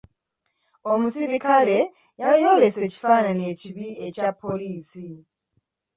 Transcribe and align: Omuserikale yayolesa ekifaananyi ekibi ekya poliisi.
Omuserikale 0.91 1.77
yayolesa 2.21 2.79
ekifaananyi 2.87 3.43
ekibi 3.51 3.85
ekya 4.05 4.29
poliisi. 4.41 5.07